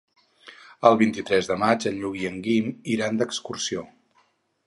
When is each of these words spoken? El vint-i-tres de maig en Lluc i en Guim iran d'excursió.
El 0.89 0.95
vint-i-tres 1.01 1.49
de 1.51 1.57
maig 1.65 1.85
en 1.91 1.99
Lluc 1.99 2.17
i 2.21 2.25
en 2.31 2.41
Guim 2.47 2.71
iran 2.97 3.19
d'excursió. 3.21 3.87